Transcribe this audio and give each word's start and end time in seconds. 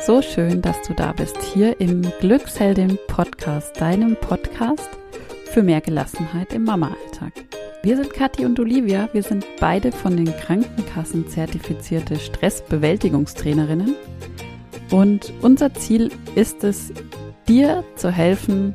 So 0.00 0.22
schön, 0.22 0.62
dass 0.62 0.80
du 0.82 0.94
da 0.94 1.12
bist, 1.12 1.36
hier 1.42 1.80
im 1.80 2.02
Glücksheldin 2.20 2.98
Podcast, 3.08 3.78
deinem 3.80 4.16
Podcast 4.16 4.88
für 5.50 5.62
mehr 5.62 5.80
Gelassenheit 5.80 6.54
im 6.54 6.64
Mama-Alltag. 6.64 7.32
Wir 7.82 7.96
sind 7.96 8.12
Kathi 8.14 8.46
und 8.46 8.58
Olivia, 8.58 9.08
wir 9.12 9.22
sind 9.22 9.44
beide 9.60 9.92
von 9.92 10.16
den 10.16 10.34
Krankenkassen 10.34 11.28
zertifizierte 11.28 12.16
Stressbewältigungstrainerinnen 12.16 13.96
und 14.90 15.32
unser 15.42 15.74
Ziel 15.74 16.10
ist 16.34 16.64
es, 16.64 16.92
dir 17.46 17.84
zu 17.96 18.10
helfen, 18.10 18.74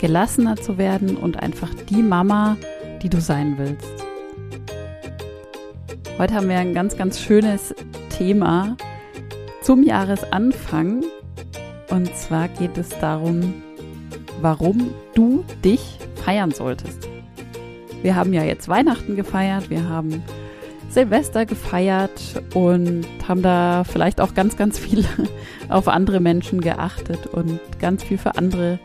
gelassener 0.00 0.56
zu 0.56 0.78
werden 0.78 1.16
und 1.16 1.42
einfach 1.42 1.74
die 1.90 2.02
Mama, 2.02 2.56
die 3.02 3.08
du 3.08 3.20
sein 3.20 3.56
willst. 3.58 4.04
Heute 6.18 6.34
haben 6.34 6.48
wir 6.48 6.58
ein 6.58 6.74
ganz, 6.74 6.96
ganz 6.96 7.20
schönes 7.20 7.74
Thema 8.10 8.76
zum 9.68 9.82
Jahresanfang. 9.82 11.04
Und 11.90 12.16
zwar 12.16 12.48
geht 12.48 12.78
es 12.78 12.88
darum, 13.00 13.52
warum 14.40 14.94
du 15.14 15.44
dich 15.62 15.98
feiern 16.24 16.52
solltest. 16.52 17.06
Wir 18.00 18.16
haben 18.16 18.32
ja 18.32 18.44
jetzt 18.44 18.70
Weihnachten 18.70 19.14
gefeiert, 19.14 19.68
wir 19.68 19.86
haben 19.86 20.22
Silvester 20.88 21.44
gefeiert 21.44 22.42
und 22.54 23.04
haben 23.28 23.42
da 23.42 23.84
vielleicht 23.84 24.22
auch 24.22 24.32
ganz, 24.32 24.56
ganz 24.56 24.78
viel 24.78 25.04
auf 25.68 25.86
andere 25.86 26.20
Menschen 26.20 26.62
geachtet 26.62 27.26
und 27.26 27.60
ganz 27.78 28.02
viel 28.02 28.16
für 28.16 28.36
andere 28.36 28.78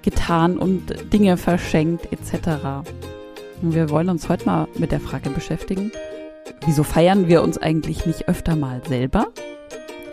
getan 0.00 0.56
und 0.56 1.12
Dinge 1.12 1.36
verschenkt 1.36 2.10
etc. 2.10 2.88
Und 3.60 3.74
wir 3.74 3.90
wollen 3.90 4.08
uns 4.08 4.26
heute 4.30 4.46
mal 4.46 4.68
mit 4.78 4.90
der 4.90 5.00
Frage 5.00 5.28
beschäftigen, 5.28 5.92
wieso 6.64 6.82
feiern 6.82 7.28
wir 7.28 7.42
uns 7.42 7.58
eigentlich 7.58 8.06
nicht 8.06 8.26
öfter 8.26 8.56
mal 8.56 8.80
selber? 8.88 9.26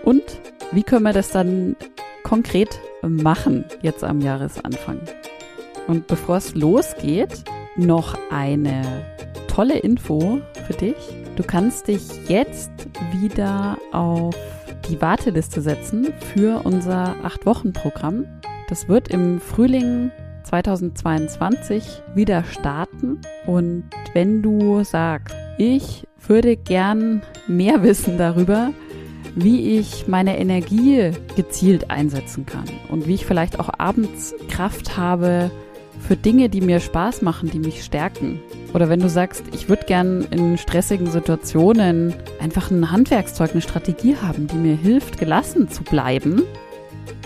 Und 0.05 0.23
wie 0.71 0.83
können 0.83 1.03
wir 1.03 1.13
das 1.13 1.31
dann 1.31 1.75
konkret 2.23 2.79
machen 3.01 3.65
jetzt 3.81 4.03
am 4.03 4.21
Jahresanfang? 4.21 5.01
Und 5.87 6.07
bevor 6.07 6.37
es 6.37 6.55
losgeht, 6.55 7.43
noch 7.75 8.17
eine 8.31 8.81
tolle 9.47 9.79
Info 9.79 10.39
für 10.65 10.73
dich. 10.73 10.95
Du 11.35 11.43
kannst 11.43 11.87
dich 11.87 12.29
jetzt 12.29 12.71
wieder 13.11 13.77
auf 13.91 14.35
die 14.89 15.01
Warteliste 15.01 15.61
setzen 15.61 16.13
für 16.33 16.61
unser 16.63 17.15
8-Wochen-Programm. 17.23 18.25
Das 18.69 18.87
wird 18.87 19.09
im 19.09 19.39
Frühling 19.39 20.11
2022 20.43 22.01
wieder 22.13 22.43
starten. 22.43 23.19
Und 23.45 23.89
wenn 24.13 24.41
du 24.41 24.83
sagst, 24.83 25.35
ich 25.57 26.07
würde 26.27 26.55
gern 26.57 27.21
mehr 27.47 27.83
wissen 27.83 28.17
darüber, 28.17 28.71
wie 29.35 29.77
ich 29.77 30.07
meine 30.07 30.39
Energie 30.39 31.11
gezielt 31.35 31.91
einsetzen 31.91 32.45
kann 32.45 32.65
und 32.89 33.07
wie 33.07 33.15
ich 33.15 33.25
vielleicht 33.25 33.59
auch 33.59 33.69
abends 33.77 34.33
Kraft 34.49 34.97
habe 34.97 35.51
für 35.99 36.15
Dinge, 36.15 36.49
die 36.49 36.61
mir 36.61 36.79
Spaß 36.79 37.21
machen, 37.21 37.49
die 37.49 37.59
mich 37.59 37.83
stärken. 37.83 38.39
Oder 38.73 38.89
wenn 38.89 38.99
du 38.99 39.09
sagst, 39.09 39.43
ich 39.53 39.69
würde 39.69 39.85
gern 39.85 40.21
in 40.31 40.57
stressigen 40.57 41.07
Situationen 41.07 42.13
einfach 42.41 42.71
ein 42.71 42.91
Handwerkszeug, 42.91 43.51
eine 43.51 43.61
Strategie 43.61 44.15
haben, 44.21 44.47
die 44.47 44.57
mir 44.57 44.75
hilft, 44.75 45.17
gelassen 45.17 45.69
zu 45.69 45.83
bleiben. 45.83 46.43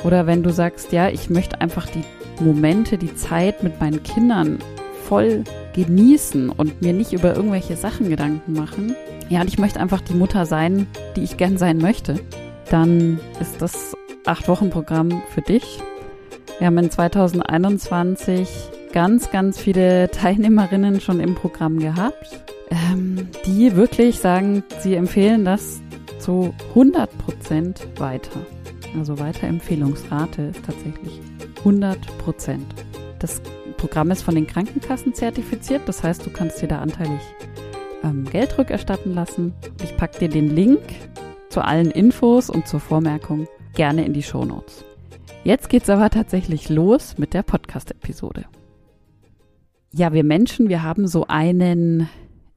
Oder 0.03 0.27
wenn 0.27 0.43
du 0.43 0.51
sagst, 0.51 0.91
ja, 0.91 1.09
ich 1.09 1.29
möchte 1.29 1.61
einfach 1.61 1.87
die 1.87 2.03
Momente, 2.41 2.97
die 2.97 3.15
Zeit 3.15 3.63
mit 3.63 3.79
meinen 3.81 4.01
Kindern 4.03 4.59
voll 5.03 5.43
genießen 5.73 6.49
und 6.49 6.81
mir 6.81 6.93
nicht 6.93 7.13
über 7.13 7.35
irgendwelche 7.35 7.75
Sachen 7.75 8.09
Gedanken 8.09 8.53
machen. 8.53 8.95
Ja, 9.29 9.41
und 9.41 9.47
ich 9.47 9.59
möchte 9.59 9.79
einfach 9.79 10.01
die 10.01 10.15
Mutter 10.15 10.47
sein, 10.47 10.87
die 11.15 11.23
ich 11.23 11.37
gern 11.37 11.57
sein 11.57 11.77
möchte. 11.77 12.19
Dann 12.71 13.19
ist 13.39 13.61
das 13.61 13.95
Acht-Wochen-Programm 14.25 15.21
für 15.29 15.41
dich. 15.41 15.79
Wir 16.57 16.67
haben 16.67 16.77
in 16.79 16.89
2021 16.89 18.49
ganz, 18.91 19.29
ganz 19.29 19.59
viele 19.59 20.09
Teilnehmerinnen 20.11 20.99
schon 20.99 21.19
im 21.19 21.35
Programm 21.35 21.79
gehabt, 21.79 22.43
ähm, 22.71 23.29
die 23.45 23.75
wirklich 23.75 24.19
sagen, 24.19 24.63
sie 24.79 24.95
empfehlen 24.95 25.45
das 25.45 25.79
zu 26.17 26.53
100 26.69 27.15
Prozent 27.19 27.87
weiter. 27.99 28.39
Also 28.97 29.19
Weiterempfehlungsrate 29.19 30.41
ist 30.41 30.65
tatsächlich 30.65 31.21
100 31.59 31.99
Prozent. 32.17 32.65
Das 33.19 33.41
Programm 33.77 34.09
ist 34.09 34.23
von 34.23 34.33
den 34.33 34.47
Krankenkassen 34.47 35.13
zertifiziert, 35.13 35.83
das 35.85 36.01
heißt, 36.01 36.25
du 36.25 36.31
kannst 36.31 36.61
dir 36.61 36.67
da 36.67 36.79
anteilig 36.79 37.21
ähm, 38.03 38.25
Geld 38.25 38.57
rückerstatten 38.57 39.13
lassen. 39.13 39.53
Ich 39.83 39.95
packe 39.97 40.19
dir 40.19 40.29
den 40.29 40.55
Link 40.55 40.81
zu 41.49 41.61
allen 41.61 41.91
Infos 41.91 42.49
und 42.49 42.67
zur 42.67 42.79
Vormerkung 42.79 43.47
gerne 43.73 44.05
in 44.05 44.13
die 44.13 44.23
Show 44.23 44.45
Notes. 44.45 44.85
Jetzt 45.43 45.69
geht's 45.69 45.89
aber 45.89 46.09
tatsächlich 46.09 46.69
los 46.69 47.17
mit 47.17 47.33
der 47.33 47.43
Podcast-Episode. 47.43 48.45
Ja, 49.91 50.13
wir 50.13 50.23
Menschen, 50.23 50.69
wir 50.69 50.83
haben 50.83 51.07
so 51.07 51.25
einen 51.27 52.09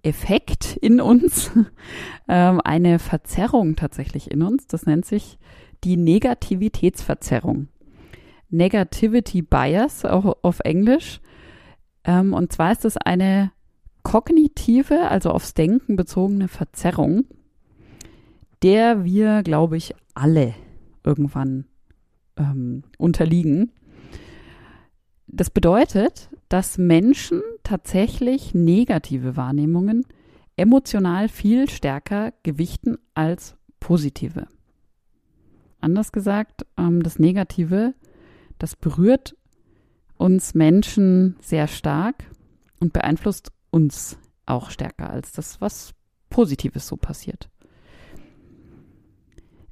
Effekt 0.02 0.76
in 0.76 1.00
uns, 1.00 1.50
ähm, 2.28 2.60
eine 2.62 2.98
Verzerrung 2.98 3.76
tatsächlich 3.76 4.30
in 4.30 4.42
uns. 4.42 4.66
Das 4.66 4.84
nennt 4.84 5.06
sich 5.06 5.38
die 5.84 5.96
Negativitätsverzerrung. 5.96 7.68
Negativity 8.50 9.42
Bias, 9.42 10.04
auch 10.04 10.36
auf 10.42 10.60
Englisch. 10.60 11.20
Ähm, 12.04 12.34
und 12.34 12.52
zwar 12.52 12.72
ist 12.72 12.84
es 12.84 12.96
eine 12.96 13.52
kognitive, 14.02 15.08
also 15.08 15.30
aufs 15.30 15.54
Denken 15.54 15.96
bezogene 15.96 16.48
Verzerrung, 16.48 17.24
der 18.62 19.04
wir, 19.04 19.42
glaube 19.42 19.76
ich, 19.76 19.94
alle 20.14 20.54
irgendwann 21.04 21.66
ähm, 22.36 22.84
unterliegen. 22.98 23.72
Das 25.26 25.50
bedeutet, 25.50 26.30
dass 26.48 26.78
Menschen 26.78 27.42
tatsächlich 27.62 28.54
negative 28.54 29.36
Wahrnehmungen 29.36 30.04
emotional 30.56 31.28
viel 31.28 31.68
stärker 31.68 32.32
gewichten 32.42 32.98
als 33.14 33.56
positive. 33.80 34.46
Anders 35.80 36.12
gesagt, 36.12 36.66
ähm, 36.76 37.02
das 37.02 37.18
Negative, 37.18 37.94
das 38.58 38.76
berührt 38.76 39.36
uns 40.16 40.54
Menschen 40.54 41.36
sehr 41.40 41.66
stark 41.66 42.24
und 42.78 42.92
beeinflusst 42.92 43.50
uns 43.72 44.18
auch 44.46 44.70
stärker 44.70 45.10
als 45.10 45.32
das, 45.32 45.60
was 45.60 45.94
Positives 46.30 46.86
so 46.86 46.96
passiert. 46.96 47.50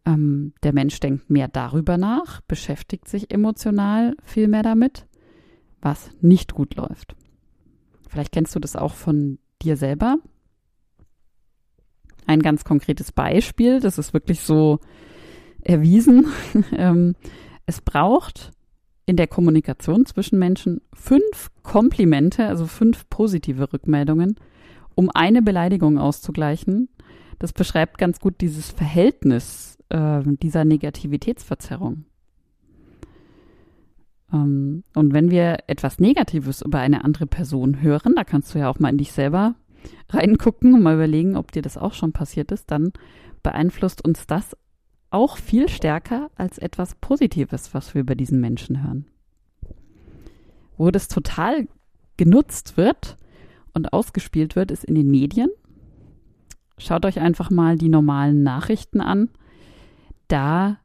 Ähm, 0.04 0.54
der 0.62 0.72
Mensch 0.72 0.98
denkt 0.98 1.30
mehr 1.30 1.48
darüber 1.48 1.98
nach, 1.98 2.40
beschäftigt 2.42 3.06
sich 3.06 3.30
emotional 3.30 4.16
viel 4.24 4.48
mehr 4.48 4.62
damit, 4.62 5.06
was 5.80 6.10
nicht 6.20 6.54
gut 6.54 6.74
läuft. 6.74 7.14
Vielleicht 8.08 8.32
kennst 8.32 8.54
du 8.54 8.58
das 8.58 8.74
auch 8.74 8.94
von 8.94 9.38
dir 9.62 9.76
selber. 9.76 10.16
Ein 12.26 12.40
ganz 12.40 12.64
konkretes 12.64 13.12
Beispiel, 13.12 13.80
das 13.80 13.98
ist 13.98 14.12
wirklich 14.12 14.40
so 14.40 14.80
erwiesen. 15.62 16.26
Ähm, 16.72 17.14
es 17.66 17.80
braucht 17.80 18.52
in 19.06 19.16
der 19.16 19.26
Kommunikation 19.26 20.06
zwischen 20.06 20.38
Menschen 20.38 20.80
fünf 20.92 21.50
Komplimente, 21.62 22.46
also 22.46 22.66
fünf 22.66 23.08
positive 23.10 23.72
Rückmeldungen, 23.72 24.36
um 24.94 25.10
eine 25.10 25.42
Beleidigung 25.42 25.98
auszugleichen. 25.98 26.88
Das 27.38 27.52
beschreibt 27.52 27.98
ganz 27.98 28.20
gut 28.20 28.40
dieses 28.40 28.70
Verhältnis 28.70 29.78
äh, 29.88 30.20
dieser 30.24 30.64
Negativitätsverzerrung. 30.64 32.04
Ähm, 34.32 34.84
und 34.94 35.12
wenn 35.12 35.30
wir 35.30 35.58
etwas 35.66 35.98
Negatives 35.98 36.62
über 36.62 36.78
eine 36.78 37.04
andere 37.04 37.26
Person 37.26 37.80
hören, 37.80 38.14
da 38.16 38.24
kannst 38.24 38.54
du 38.54 38.58
ja 38.58 38.70
auch 38.70 38.78
mal 38.78 38.90
in 38.90 38.98
dich 38.98 39.12
selber 39.12 39.54
reingucken 40.10 40.74
und 40.74 40.82
mal 40.82 40.94
überlegen, 40.94 41.36
ob 41.36 41.52
dir 41.52 41.62
das 41.62 41.78
auch 41.78 41.94
schon 41.94 42.12
passiert 42.12 42.52
ist, 42.52 42.70
dann 42.70 42.92
beeinflusst 43.42 44.04
uns 44.04 44.26
das 44.26 44.56
auch 45.10 45.36
viel 45.36 45.68
stärker 45.68 46.30
als 46.36 46.58
etwas 46.58 46.94
Positives, 46.94 47.74
was 47.74 47.94
wir 47.94 48.00
über 48.00 48.14
diesen 48.14 48.40
Menschen 48.40 48.82
hören. 48.82 49.06
Wo 50.76 50.90
das 50.90 51.08
total 51.08 51.68
genutzt 52.16 52.76
wird 52.76 53.18
und 53.74 53.92
ausgespielt 53.92 54.56
wird, 54.56 54.70
ist 54.70 54.84
in 54.84 54.94
den 54.94 55.10
Medien. 55.10 55.50
Schaut 56.78 57.04
euch 57.04 57.20
einfach 57.20 57.50
mal 57.50 57.76
die 57.76 57.88
normalen 57.88 58.42
Nachrichten 58.42 59.00
an. 59.00 59.28
Da, 60.28 60.78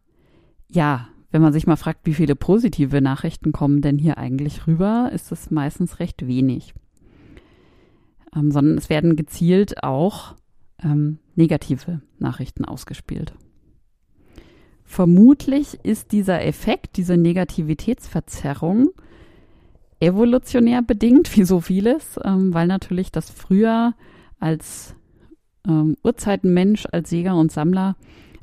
ja, 0.69 1.07
wenn 1.31 1.41
man 1.41 1.53
sich 1.53 1.67
mal 1.67 1.75
fragt, 1.75 2.05
wie 2.05 2.13
viele 2.13 2.35
positive 2.35 3.01
Nachrichten 3.01 3.51
kommen 3.51 3.81
denn 3.81 3.97
hier 3.97 4.17
eigentlich 4.17 4.67
rüber, 4.67 5.09
ist 5.13 5.31
es 5.31 5.51
meistens 5.51 5.99
recht 5.99 6.27
wenig. 6.27 6.73
Ähm, 8.35 8.51
sondern 8.51 8.77
es 8.77 8.89
werden 8.89 9.15
gezielt 9.15 9.83
auch 9.83 10.35
ähm, 10.81 11.19
negative 11.35 12.01
Nachrichten 12.19 12.65
ausgespielt. 12.65 13.33
Vermutlich 14.85 15.79
ist 15.83 16.11
dieser 16.11 16.45
Effekt, 16.45 16.95
diese 16.95 17.17
Negativitätsverzerrung 17.17 18.91
evolutionär 19.99 20.81
bedingt, 20.81 21.35
wie 21.37 21.43
so 21.43 21.59
vieles, 21.59 22.19
ähm, 22.23 22.53
weil 22.53 22.67
natürlich 22.67 23.11
das 23.11 23.29
früher 23.29 23.93
als 24.39 24.95
ähm, 25.67 25.97
Urzeitenmensch, 26.03 26.85
als 26.91 27.11
Jäger 27.11 27.35
und 27.35 27.51
Sammler 27.51 27.95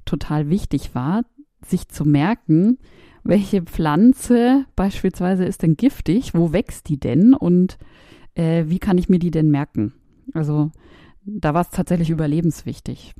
total 0.04 0.50
wichtig 0.50 0.94
war, 0.94 1.22
sich 1.64 1.88
zu 1.88 2.04
merken, 2.04 2.78
welche 3.22 3.62
Pflanze 3.62 4.66
beispielsweise 4.74 5.44
ist 5.44 5.62
denn 5.62 5.76
giftig, 5.76 6.34
wo 6.34 6.52
wächst 6.52 6.88
die 6.88 6.98
denn 6.98 7.34
und 7.34 7.78
äh, 8.34 8.64
wie 8.66 8.80
kann 8.80 8.98
ich 8.98 9.08
mir 9.08 9.20
die 9.20 9.30
denn 9.30 9.50
merken? 9.50 9.92
Also 10.34 10.72
da 11.24 11.54
war 11.54 11.60
es 11.62 11.70
tatsächlich 11.70 12.10
überlebenswichtig. 12.10 13.14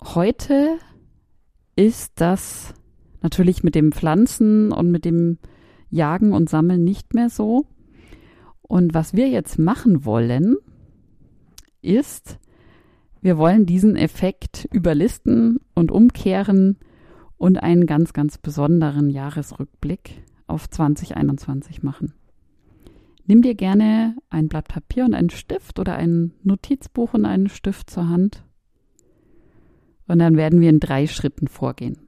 Heute 0.00 0.78
ist 1.76 2.12
das 2.16 2.74
natürlich 3.22 3.62
mit 3.62 3.74
dem 3.74 3.92
Pflanzen 3.92 4.72
und 4.72 4.90
mit 4.90 5.04
dem 5.04 5.38
Jagen 5.90 6.32
und 6.32 6.48
Sammeln 6.48 6.84
nicht 6.84 7.14
mehr 7.14 7.30
so. 7.30 7.66
Und 8.62 8.94
was 8.94 9.14
wir 9.14 9.28
jetzt 9.28 9.58
machen 9.58 10.04
wollen, 10.04 10.56
ist, 11.82 12.38
wir 13.20 13.38
wollen 13.38 13.66
diesen 13.66 13.96
Effekt 13.96 14.68
überlisten 14.72 15.60
und 15.74 15.90
umkehren 15.90 16.78
und 17.36 17.62
einen 17.62 17.86
ganz, 17.86 18.12
ganz 18.12 18.38
besonderen 18.38 19.10
Jahresrückblick 19.10 20.22
auf 20.46 20.68
2021 20.68 21.82
machen. 21.82 22.14
Nimm 23.26 23.40
dir 23.40 23.54
gerne 23.54 24.16
ein 24.28 24.48
Blatt 24.48 24.68
Papier 24.68 25.04
und 25.06 25.14
einen 25.14 25.30
Stift 25.30 25.78
oder 25.78 25.96
ein 25.96 26.32
Notizbuch 26.42 27.14
und 27.14 27.24
einen 27.24 27.48
Stift 27.48 27.88
zur 27.88 28.08
Hand. 28.08 28.44
Und 30.06 30.18
dann 30.18 30.36
werden 30.36 30.60
wir 30.60 30.70
in 30.70 30.80
drei 30.80 31.06
Schritten 31.06 31.48
vorgehen. 31.48 31.98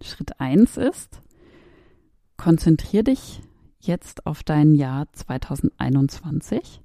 Schritt 0.00 0.40
eins 0.40 0.76
ist, 0.76 1.20
konzentrier 2.36 3.02
dich 3.02 3.42
jetzt 3.80 4.26
auf 4.26 4.42
dein 4.42 4.74
Jahr 4.74 5.06
2021 5.12 6.80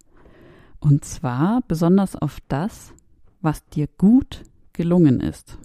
und 0.79 1.03
zwar 1.03 1.61
besonders 1.67 2.15
auf 2.15 2.39
das, 2.47 2.93
was 3.41 3.65
dir 3.67 3.87
gut 3.97 4.43
gelungen 4.73 5.19
ist. 5.19 5.57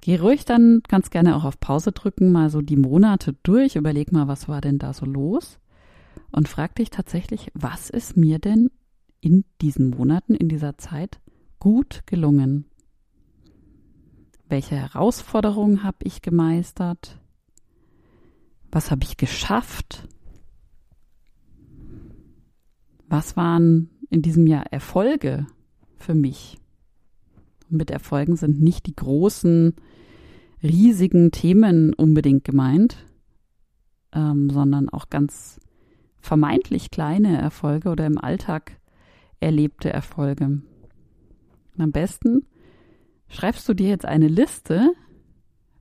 Geh 0.00 0.16
ruhig 0.16 0.44
dann 0.44 0.82
ganz 0.88 1.10
gerne 1.10 1.36
auch 1.36 1.44
auf 1.44 1.60
Pause 1.60 1.92
drücken, 1.92 2.32
mal 2.32 2.50
so 2.50 2.62
die 2.62 2.76
Monate 2.76 3.34
durch, 3.42 3.76
überleg 3.76 4.12
mal, 4.12 4.28
was 4.28 4.48
war 4.48 4.60
denn 4.60 4.78
da 4.78 4.92
so 4.92 5.04
los 5.04 5.58
und 6.30 6.48
frag 6.48 6.74
dich 6.76 6.90
tatsächlich, 6.90 7.50
was 7.54 7.90
ist 7.90 8.16
mir 8.16 8.38
denn 8.38 8.70
in 9.20 9.44
diesen 9.60 9.90
Monaten, 9.90 10.34
in 10.34 10.48
dieser 10.48 10.78
Zeit 10.78 11.20
gut 11.58 12.02
gelungen? 12.06 12.66
Welche 14.48 14.76
Herausforderungen 14.76 15.82
habe 15.82 15.98
ich 16.04 16.22
gemeistert? 16.22 17.20
Was 18.70 18.90
habe 18.90 19.04
ich 19.04 19.16
geschafft? 19.16 20.08
Was 23.08 23.36
waren 23.36 23.90
in 24.10 24.22
diesem 24.22 24.46
Jahr 24.46 24.66
Erfolge 24.70 25.46
für 25.96 26.14
mich? 26.14 26.58
Und 27.70 27.78
mit 27.78 27.90
Erfolgen 27.90 28.36
sind 28.36 28.60
nicht 28.60 28.86
die 28.86 28.96
großen, 28.96 29.74
riesigen 30.62 31.30
Themen 31.30 31.92
unbedingt 31.94 32.44
gemeint, 32.44 32.96
ähm, 34.12 34.50
sondern 34.50 34.88
auch 34.88 35.10
ganz 35.10 35.60
vermeintlich 36.18 36.90
kleine 36.90 37.38
Erfolge 37.40 37.90
oder 37.90 38.06
im 38.06 38.18
Alltag 38.18 38.78
erlebte 39.40 39.90
Erfolge. 39.90 40.44
Und 40.44 41.80
am 41.80 41.92
besten 41.92 42.46
schreibst 43.28 43.68
du 43.68 43.74
dir 43.74 43.88
jetzt 43.88 44.06
eine 44.06 44.28
Liste 44.28 44.92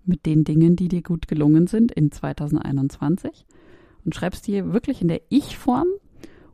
mit 0.06 0.25
den 0.25 0.44
Dingen, 0.44 0.75
die 0.75 0.88
dir 0.88 1.01
gut 1.01 1.27
gelungen 1.27 1.68
sind 1.68 1.92
in 1.92 2.12
2021 2.12 3.45
und 4.06 4.15
schreibst 4.15 4.48
die 4.48 4.71
wirklich 4.71 5.01
in 5.01 5.07
der 5.07 5.21
Ich-Form 5.30 5.88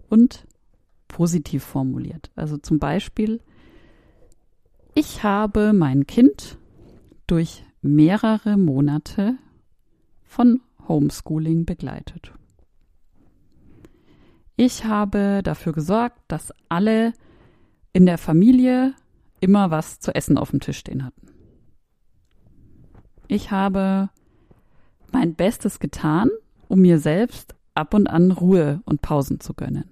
und 0.09 0.47
positiv 1.07 1.63
formuliert. 1.63 2.31
Also 2.35 2.57
zum 2.57 2.79
Beispiel, 2.79 3.41
ich 4.95 5.23
habe 5.23 5.73
mein 5.73 6.07
Kind 6.07 6.57
durch 7.27 7.63
mehrere 7.81 8.57
Monate 8.57 9.37
von 10.23 10.61
Homeschooling 10.87 11.65
begleitet. 11.65 12.33
Ich 14.65 14.85
habe 14.85 15.41
dafür 15.43 15.73
gesorgt, 15.73 16.21
dass 16.29 16.53
alle 16.69 17.11
in 17.91 18.05
der 18.05 18.17
Familie 18.17 18.93
immer 19.41 19.71
was 19.71 19.99
zu 19.99 20.15
essen 20.15 20.37
auf 20.37 20.51
dem 20.51 20.61
Tisch 20.61 20.77
stehen 20.77 21.03
hatten. 21.03 21.27
Ich 23.27 23.51
habe 23.51 24.09
mein 25.11 25.35
Bestes 25.35 25.79
getan, 25.79 26.29
um 26.69 26.79
mir 26.79 26.97
selbst 26.99 27.55
ab 27.73 27.93
und 27.93 28.07
an 28.07 28.31
Ruhe 28.31 28.81
und 28.85 29.01
Pausen 29.01 29.41
zu 29.41 29.53
gönnen. 29.53 29.91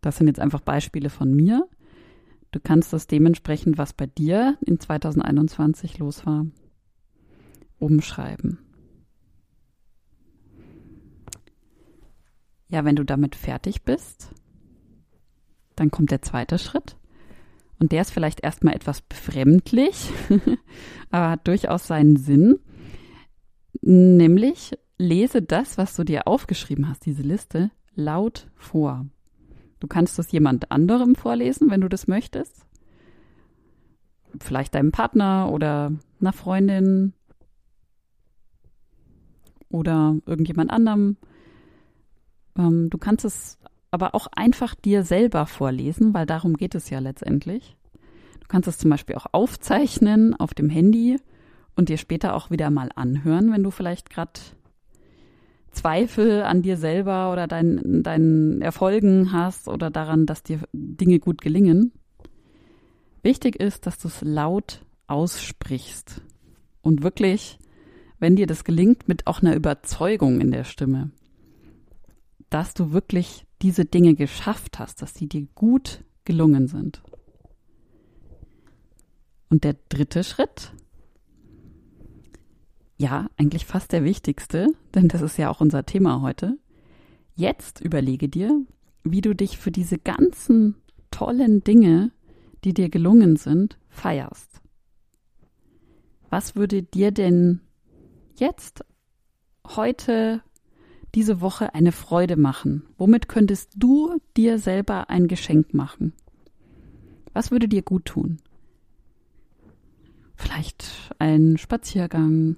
Das 0.00 0.16
sind 0.16 0.28
jetzt 0.28 0.40
einfach 0.40 0.60
Beispiele 0.60 1.10
von 1.10 1.34
mir. 1.34 1.68
Du 2.50 2.60
kannst 2.60 2.94
das 2.94 3.06
dementsprechend, 3.06 3.76
was 3.76 3.92
bei 3.92 4.06
dir 4.06 4.56
in 4.64 4.80
2021 4.80 5.98
los 5.98 6.24
war, 6.24 6.46
umschreiben. 7.78 8.69
Ja, 12.70 12.84
wenn 12.84 12.96
du 12.96 13.04
damit 13.04 13.34
fertig 13.34 13.82
bist, 13.82 14.30
dann 15.76 15.90
kommt 15.90 16.10
der 16.10 16.22
zweite 16.22 16.58
Schritt. 16.58 16.96
Und 17.78 17.92
der 17.92 18.02
ist 18.02 18.10
vielleicht 18.10 18.40
erstmal 18.40 18.74
etwas 18.74 19.00
befremdlich, 19.00 20.10
aber 21.10 21.30
hat 21.30 21.46
durchaus 21.48 21.86
seinen 21.86 22.16
Sinn. 22.16 22.60
Nämlich 23.80 24.78
lese 24.98 25.40
das, 25.42 25.78
was 25.78 25.96
du 25.96 26.04
dir 26.04 26.26
aufgeschrieben 26.28 26.88
hast, 26.88 27.06
diese 27.06 27.22
Liste, 27.22 27.70
laut 27.94 28.48
vor. 28.54 29.06
Du 29.80 29.86
kannst 29.86 30.18
es 30.18 30.30
jemand 30.30 30.70
anderem 30.70 31.14
vorlesen, 31.14 31.70
wenn 31.70 31.80
du 31.80 31.88
das 31.88 32.06
möchtest. 32.06 32.66
Vielleicht 34.38 34.74
deinem 34.74 34.92
Partner 34.92 35.50
oder 35.50 35.92
einer 36.20 36.32
Freundin 36.34 37.14
oder 39.70 40.16
irgendjemand 40.26 40.70
anderem. 40.70 41.16
Ähm, 42.60 42.90
du 42.90 42.98
kannst 42.98 43.24
es 43.24 43.58
aber 43.90 44.14
auch 44.14 44.28
einfach 44.28 44.74
dir 44.74 45.02
selber 45.02 45.46
vorlesen, 45.46 46.14
weil 46.14 46.26
darum 46.26 46.56
geht 46.56 46.74
es 46.74 46.90
ja 46.90 46.98
letztendlich. 47.00 47.76
Du 48.40 48.46
kannst 48.48 48.68
es 48.68 48.78
zum 48.78 48.90
Beispiel 48.90 49.16
auch 49.16 49.26
aufzeichnen 49.32 50.38
auf 50.38 50.54
dem 50.54 50.68
Handy 50.68 51.18
und 51.74 51.88
dir 51.88 51.96
später 51.96 52.34
auch 52.34 52.50
wieder 52.50 52.70
mal 52.70 52.90
anhören, 52.94 53.52
wenn 53.52 53.62
du 53.62 53.70
vielleicht 53.70 54.10
gerade 54.10 54.40
Zweifel 55.72 56.42
an 56.42 56.62
dir 56.62 56.76
selber 56.76 57.32
oder 57.32 57.46
dein, 57.46 58.02
deinen 58.02 58.60
Erfolgen 58.60 59.32
hast 59.32 59.68
oder 59.68 59.90
daran, 59.90 60.26
dass 60.26 60.42
dir 60.42 60.60
Dinge 60.72 61.20
gut 61.20 61.40
gelingen. 61.40 61.92
Wichtig 63.22 63.56
ist, 63.56 63.86
dass 63.86 63.98
du 63.98 64.08
es 64.08 64.20
laut 64.22 64.84
aussprichst 65.06 66.22
und 66.82 67.02
wirklich, 67.02 67.58
wenn 68.18 68.36
dir 68.36 68.46
das 68.46 68.64
gelingt, 68.64 69.08
mit 69.08 69.26
auch 69.26 69.42
einer 69.42 69.54
Überzeugung 69.54 70.40
in 70.40 70.50
der 70.50 70.64
Stimme, 70.64 71.10
dass 72.50 72.74
du 72.74 72.92
wirklich 72.92 73.46
diese 73.62 73.84
Dinge 73.84 74.14
geschafft 74.14 74.78
hast, 74.78 75.02
dass 75.02 75.14
sie 75.14 75.28
dir 75.28 75.46
gut 75.54 76.04
gelungen 76.24 76.66
sind. 76.66 77.02
Und 79.48 79.64
der 79.64 79.76
dritte 79.88 80.22
Schritt 80.22 80.72
ja, 83.00 83.30
eigentlich 83.38 83.64
fast 83.64 83.92
der 83.92 84.04
wichtigste, 84.04 84.66
denn 84.94 85.08
das 85.08 85.22
ist 85.22 85.38
ja 85.38 85.48
auch 85.48 85.62
unser 85.62 85.86
Thema 85.86 86.20
heute. 86.20 86.58
Jetzt 87.34 87.80
überlege 87.80 88.28
dir, 88.28 88.66
wie 89.04 89.22
du 89.22 89.34
dich 89.34 89.56
für 89.56 89.70
diese 89.70 89.96
ganzen 89.96 90.74
tollen 91.10 91.64
Dinge, 91.64 92.12
die 92.62 92.74
dir 92.74 92.90
gelungen 92.90 93.36
sind, 93.36 93.78
feierst. 93.88 94.60
Was 96.28 96.56
würde 96.56 96.82
dir 96.82 97.10
denn 97.10 97.62
jetzt, 98.38 98.84
heute, 99.66 100.42
diese 101.14 101.40
Woche 101.40 101.74
eine 101.74 101.92
Freude 101.92 102.36
machen? 102.36 102.84
Womit 102.98 103.28
könntest 103.28 103.72
du 103.76 104.18
dir 104.36 104.58
selber 104.58 105.10
ein 105.10 105.28
Geschenk 105.28 105.74
machen? 105.74 106.12
Was 107.32 107.50
würde 107.50 107.68
dir 107.68 107.82
gut 107.82 108.04
tun? 108.06 108.38
Vielleicht 110.36 111.14
ein 111.18 111.58
Spaziergang, 111.58 112.56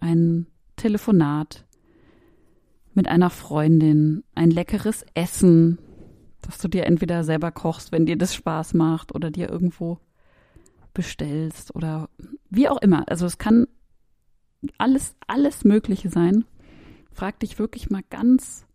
ein 0.00 0.46
Telefonat 0.76 1.64
mit 2.94 3.08
einer 3.08 3.30
Freundin, 3.30 4.24
ein 4.34 4.50
leckeres 4.50 5.04
Essen, 5.14 5.78
das 6.42 6.58
du 6.58 6.68
dir 6.68 6.86
entweder 6.86 7.24
selber 7.24 7.52
kochst, 7.52 7.92
wenn 7.92 8.06
dir 8.06 8.16
das 8.16 8.34
Spaß 8.34 8.74
macht, 8.74 9.14
oder 9.14 9.30
dir 9.30 9.48
irgendwo 9.48 9.98
bestellst 10.92 11.74
oder 11.74 12.08
wie 12.50 12.68
auch 12.68 12.80
immer. 12.82 13.08
Also 13.08 13.26
es 13.26 13.38
kann 13.38 13.66
alles, 14.78 15.14
alles 15.26 15.64
Mögliche 15.64 16.10
sein. 16.10 16.44
Frag 17.12 17.40
dich 17.40 17.58
wirklich 17.58 17.90
mal 17.90 18.02
ganz 18.08 18.66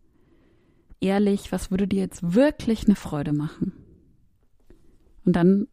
ehrlich, 1.00 1.52
was 1.52 1.70
würde 1.70 1.88
dir 1.88 2.00
jetzt 2.00 2.34
wirklich 2.34 2.86
eine 2.86 2.96
Freude 2.96 3.32
machen? 3.32 3.72
Und 5.24 5.34
dann 5.34 5.68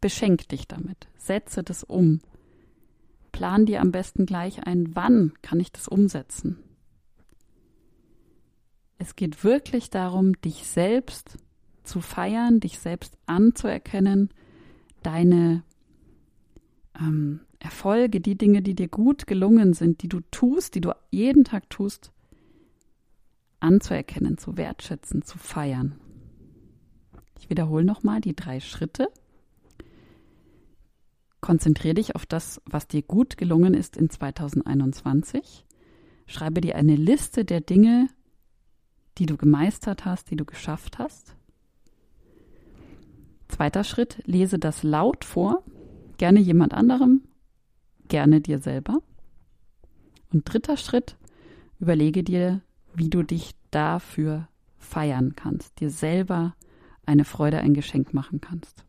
beschenk 0.00 0.48
dich 0.48 0.68
damit. 0.68 1.08
Setze 1.16 1.62
das 1.62 1.82
um 1.84 2.20
plan 3.36 3.66
dir 3.66 3.82
am 3.82 3.92
besten 3.92 4.24
gleich 4.24 4.66
ein, 4.66 4.96
wann 4.96 5.34
kann 5.42 5.60
ich 5.60 5.70
das 5.70 5.88
umsetzen. 5.88 6.56
Es 8.96 9.14
geht 9.14 9.44
wirklich 9.44 9.90
darum, 9.90 10.40
dich 10.40 10.66
selbst 10.66 11.36
zu 11.82 12.00
feiern, 12.00 12.60
dich 12.60 12.78
selbst 12.78 13.18
anzuerkennen, 13.26 14.30
deine 15.02 15.64
ähm, 16.98 17.40
Erfolge, 17.66 18.20
die 18.20 18.38
Dinge, 18.38 18.62
die 18.62 18.76
dir 18.76 18.86
gut 18.86 19.26
gelungen 19.26 19.72
sind, 19.72 20.00
die 20.02 20.08
du 20.08 20.20
tust, 20.30 20.76
die 20.76 20.80
du 20.80 20.92
jeden 21.10 21.42
Tag 21.42 21.68
tust, 21.68 22.12
anzuerkennen, 23.58 24.38
zu 24.38 24.56
wertschätzen, 24.56 25.22
zu 25.22 25.36
feiern. 25.36 25.98
Ich 27.40 27.50
wiederhole 27.50 27.84
nochmal 27.84 28.20
die 28.20 28.36
drei 28.36 28.60
Schritte. 28.60 29.08
Konzentriere 31.40 31.94
dich 31.94 32.14
auf 32.14 32.24
das, 32.24 32.62
was 32.66 32.86
dir 32.86 33.02
gut 33.02 33.36
gelungen 33.36 33.74
ist 33.74 33.96
in 33.96 34.10
2021. 34.10 35.66
Schreibe 36.28 36.60
dir 36.60 36.76
eine 36.76 36.94
Liste 36.94 37.44
der 37.44 37.60
Dinge, 37.60 38.08
die 39.18 39.26
du 39.26 39.36
gemeistert 39.36 40.04
hast, 40.04 40.30
die 40.30 40.36
du 40.36 40.44
geschafft 40.44 41.00
hast. 41.00 41.34
Zweiter 43.48 43.82
Schritt, 43.82 44.22
lese 44.24 44.60
das 44.60 44.84
laut 44.84 45.24
vor, 45.24 45.64
gerne 46.16 46.38
jemand 46.38 46.72
anderem, 46.74 47.22
gerne 48.08 48.40
dir 48.40 48.58
selber. 48.58 48.98
Und 50.32 50.44
dritter 50.44 50.76
Schritt, 50.76 51.16
überlege 51.78 52.22
dir, 52.22 52.60
wie 52.94 53.10
du 53.10 53.22
dich 53.22 53.54
dafür 53.70 54.48
feiern 54.78 55.34
kannst, 55.36 55.80
dir 55.80 55.90
selber 55.90 56.54
eine 57.04 57.24
Freude, 57.24 57.58
ein 57.58 57.74
Geschenk 57.74 58.14
machen 58.14 58.40
kannst. 58.40 58.84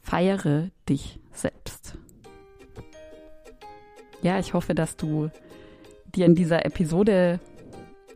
Feiere 0.00 0.70
dich 0.88 1.20
selbst. 1.32 1.96
Ja, 4.22 4.38
ich 4.38 4.54
hoffe, 4.54 4.74
dass 4.74 4.96
du 4.96 5.30
dir 6.14 6.26
in 6.26 6.34
dieser 6.34 6.64
Episode 6.64 7.40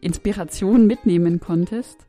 Inspiration 0.01 0.87
mitnehmen 0.87 1.39
konntest, 1.39 2.07